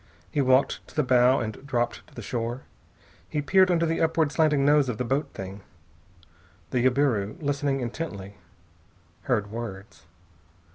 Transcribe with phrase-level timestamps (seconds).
[0.31, 2.63] He walked to the bow and dropped to the shore.
[3.29, 5.61] He peered under the upward slanting nose of the boat thing.
[6.71, 8.37] The jabiru, listening intently,
[9.25, 10.07] heard words.